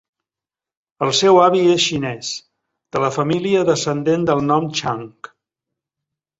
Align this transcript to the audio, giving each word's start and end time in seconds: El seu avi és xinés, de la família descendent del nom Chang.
El 1.07 1.11
seu 1.17 1.37
avi 1.41 1.61
és 1.73 1.83
xinés, 1.83 2.31
de 2.97 3.03
la 3.05 3.13
família 3.19 3.63
descendent 3.71 4.27
del 4.33 4.45
nom 4.51 4.69
Chang. 4.83 5.09